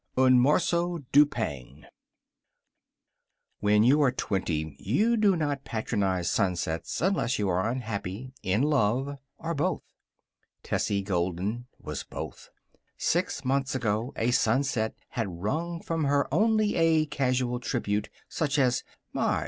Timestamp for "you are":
3.83-4.11, 7.37-7.69